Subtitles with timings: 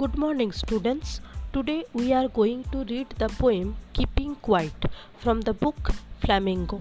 [0.00, 1.20] Good morning, students.
[1.54, 4.86] Today we are going to read the poem Keeping Quiet
[5.18, 5.90] from the book
[6.22, 6.78] Flamingo.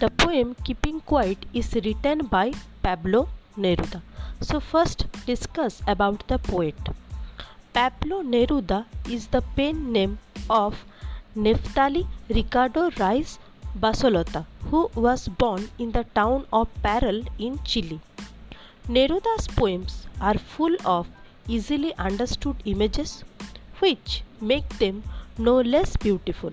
[0.00, 2.52] The poem Keeping Quiet is written by
[2.82, 4.00] Pablo Neruda.
[4.40, 6.88] So, first discuss about the poet.
[7.74, 10.18] Pablo Neruda is the pen name
[10.48, 10.82] of
[11.36, 13.38] Neftali Ricardo Reyes
[13.78, 18.00] Basoalto, who was born in the town of Parral in Chile.
[18.88, 21.06] Neruda's poems are full of
[21.48, 23.24] easily understood images
[23.78, 25.02] which make them
[25.38, 26.52] no less beautiful.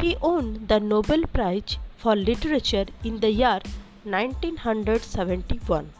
[0.00, 3.60] He won the Nobel Prize for Literature in the year
[4.04, 5.90] 1971.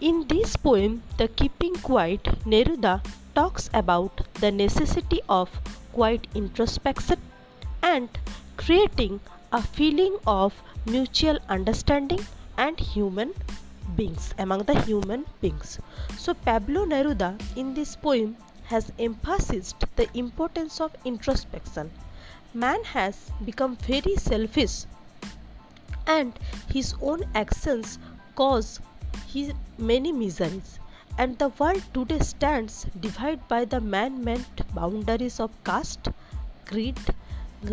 [0.00, 5.48] In this poem, The Keeping Quiet, Neruda talks about the necessity of
[5.92, 7.20] quiet introspection
[7.82, 8.08] and
[8.56, 9.20] creating
[9.52, 12.20] a feeling of mutual understanding
[12.56, 13.32] and human
[13.96, 15.78] beings among the human beings.
[16.16, 21.90] So Pablo Neruda in this poem has emphasized the importance of introspection.
[22.54, 24.84] Man has become very selfish
[26.06, 26.38] and
[26.72, 27.98] his own actions
[28.34, 28.80] cause
[29.28, 30.78] his many miseries
[31.18, 36.08] and the world today stands divided by the man-made boundaries of caste,
[36.64, 36.98] creed,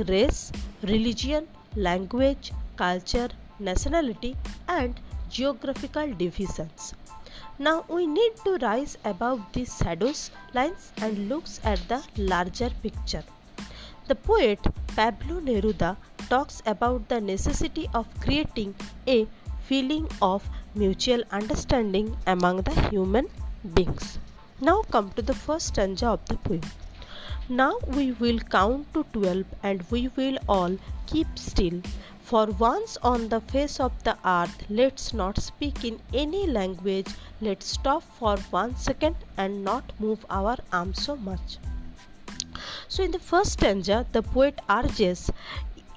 [0.08, 0.52] race,
[0.84, 4.36] religion, language, culture, nationality
[4.68, 6.94] and geographical divisions.
[7.58, 13.24] Now we need to rise above these shadows lines and looks at the larger picture.
[14.08, 14.60] The poet
[14.96, 15.98] Pablo Neruda
[16.30, 18.76] talks about the necessity of creating
[19.08, 19.28] a
[19.64, 23.28] feeling of mutual understanding among the human
[23.74, 24.18] beings.
[24.60, 26.62] Now come to the first stanza of the poem.
[27.50, 30.78] Now we will count to 12 and we will all
[31.08, 31.82] keep still
[32.30, 37.08] for once on the face of the earth, let's not speak in any language.
[37.42, 41.58] Let's stop for one second and not move our arms so much.
[42.88, 45.32] So, in the first stanza, the poet urges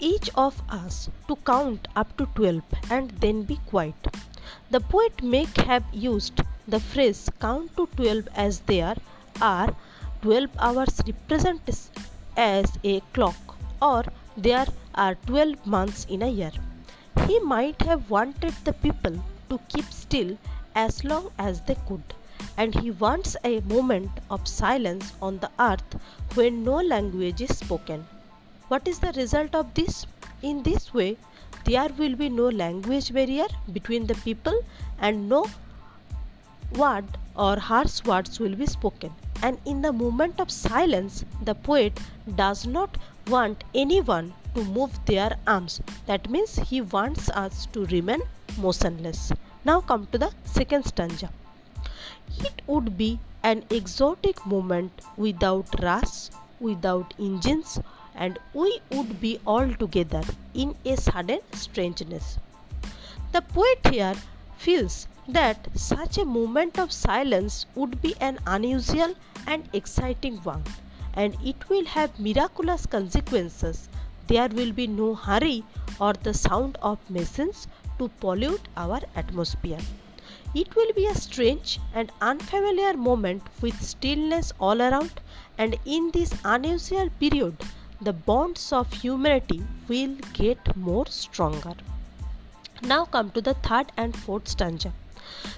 [0.00, 4.08] each of us to count up to 12 and then be quiet.
[4.70, 8.96] The poet may have used the phrase count to 12 as there
[9.42, 9.76] are
[10.22, 11.76] 12 hours represented
[12.38, 16.52] as a clock or there are 12 months in a year.
[17.26, 20.36] He might have wanted the people to keep still
[20.74, 22.02] as long as they could,
[22.56, 25.96] and he wants a moment of silence on the earth
[26.34, 28.06] when no language is spoken.
[28.68, 30.06] What is the result of this?
[30.42, 31.16] In this way,
[31.64, 34.58] there will be no language barrier between the people
[34.98, 35.46] and no
[36.76, 37.04] word
[37.36, 39.12] or harsh words will be spoken.
[39.42, 41.98] And in the moment of silence, the poet
[42.36, 42.96] does not
[43.28, 45.80] want anyone to move their arms.
[46.06, 48.22] That means he wants us to remain
[48.58, 49.32] motionless.
[49.64, 51.30] Now come to the second stanza.
[52.38, 56.30] It would be an exotic moment without rush,
[56.60, 57.80] without engines,
[58.14, 60.22] and we would be all together
[60.54, 62.38] in a sudden strangeness.
[63.32, 64.14] The poet here
[64.58, 69.14] feels that such a moment of silence would be an unusual
[69.46, 70.64] and exciting one,
[71.14, 73.88] and it will have miraculous consequences
[74.28, 75.64] there will be no hurry
[76.00, 77.66] or the sound of machines
[77.98, 79.80] to pollute our atmosphere.
[80.54, 85.20] It will be a strange and unfamiliar moment with stillness all around,
[85.56, 87.56] and in this unusual period,
[88.00, 91.74] the bonds of humanity will get more stronger.
[92.82, 94.92] Now come to the third and fourth stanza.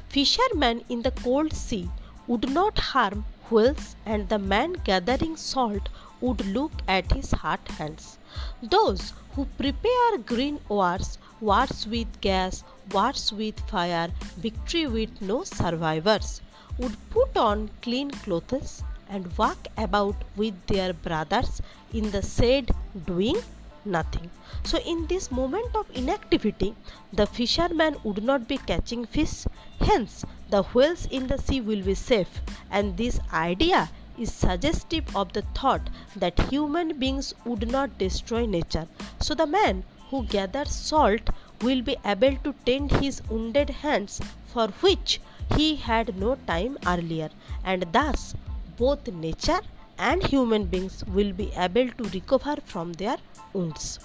[0.08, 1.90] Fishermen in the cold sea
[2.26, 5.88] would not harm whales, and the man gathering salt
[6.24, 8.18] would look at his hot hands.
[8.62, 16.40] Those who prepare green wars, wars with gas, wars with fire, victory with no survivors,
[16.78, 21.60] would put on clean clothes and walk about with their brothers
[21.92, 22.70] in the shade
[23.06, 23.36] doing
[23.84, 24.30] nothing.
[24.64, 26.74] So, in this moment of inactivity,
[27.12, 29.44] the fisherman would not be catching fish,
[29.80, 35.32] hence, the whales in the sea will be safe, and this idea is suggestive of
[35.32, 38.86] the thought that human beings would not destroy nature.
[39.20, 41.30] So the man who gathers salt
[41.62, 45.20] will be able to tend his wounded hands for which
[45.56, 47.30] he had no time earlier,
[47.64, 48.34] and thus
[48.76, 49.60] both nature
[49.98, 53.16] and human beings will be able to recover from their
[53.52, 54.00] wounds.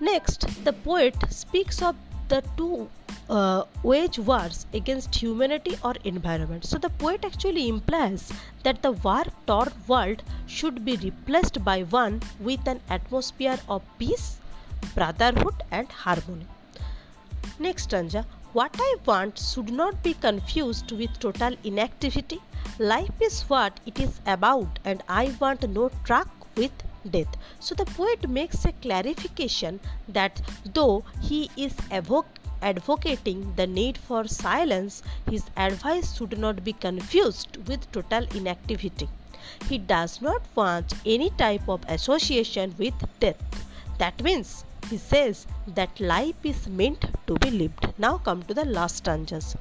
[0.00, 1.96] Next, the poet speaks of
[2.28, 2.88] the two
[3.28, 6.64] uh, wage wars against humanity or environment.
[6.64, 8.32] So the poet actually implies
[8.62, 14.38] that the war torn world should be replaced by one with an atmosphere of peace,
[14.94, 16.46] brotherhood, and harmony.
[17.58, 22.40] Next stanza What I want should not be confused with total inactivity.
[22.78, 26.72] Life is what it is about, and I want no track with
[27.10, 27.36] death.
[27.60, 30.40] So the poet makes a clarification that
[30.72, 31.74] though he is
[32.62, 39.08] advocating the need for silence, his advice should not be confused with total inactivity.
[39.68, 43.36] He does not want any type of association with death.
[43.98, 47.86] That means he says that life is meant to be lived.
[47.98, 49.56] Now come to the last stanzas.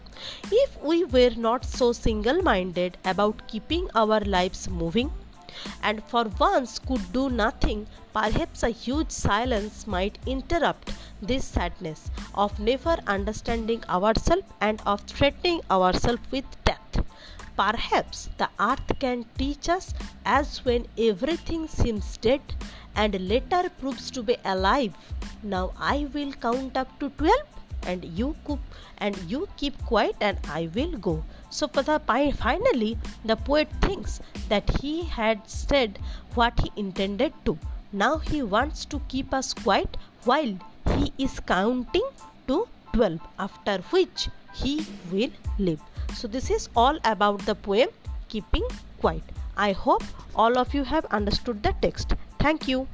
[0.52, 5.12] If we were not so single minded about keeping our lives moving,
[5.82, 10.92] and for once could do nothing, perhaps a huge silence might interrupt
[11.22, 17.06] this sadness of never understanding ourselves and of threatening ourselves with death.
[17.58, 19.94] Perhaps the earth can teach us
[20.26, 22.42] as when everything seems dead
[22.96, 24.94] and later proves to be alive.
[25.42, 27.34] Now I will count up to 12
[27.88, 28.60] and you keep
[28.98, 31.24] and you keep quiet and I will go.
[31.50, 34.20] So finally the poet thinks
[34.50, 36.00] that he had said
[36.34, 37.58] what he intended to.
[37.94, 40.58] Now he wants to keep us quiet while
[40.98, 42.08] he is counting
[42.48, 45.82] to 12 after which he will leave.
[46.14, 47.90] So this is all about the poem
[48.30, 48.68] keeping
[49.00, 49.24] quiet.
[49.58, 50.04] I hope
[50.36, 52.14] all of you have understood the text.
[52.40, 52.88] Thank you.